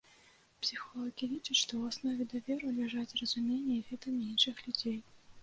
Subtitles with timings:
[0.61, 4.99] Псіхолагі лічаць, што ў аснове даверу ляжаць разуменне і веданне іншых людзей.